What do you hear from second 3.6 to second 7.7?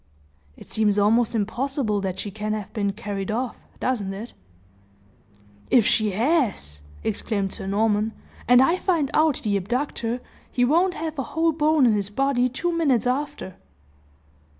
doesn't it?" "If she has!" exclaimed Sir